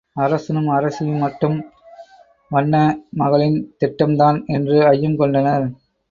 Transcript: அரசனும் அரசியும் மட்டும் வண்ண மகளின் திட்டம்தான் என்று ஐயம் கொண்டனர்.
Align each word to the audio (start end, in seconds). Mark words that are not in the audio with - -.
அரசனும் 0.15 0.67
அரசியும் 0.67 1.19
மட்டும் 1.19 1.57
வண்ண 2.51 2.75
மகளின் 3.11 3.57
திட்டம்தான் 3.79 4.39
என்று 4.47 4.77
ஐயம் 4.87 5.17
கொண்டனர். 5.17 5.67